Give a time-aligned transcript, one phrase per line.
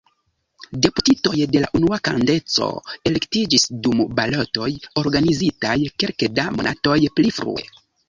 [0.85, 2.71] Deputitoj de la unua kadenco
[3.11, 4.73] elektiĝis dum balotoj
[5.05, 7.73] organizitaj kelke da monatoj pli frue.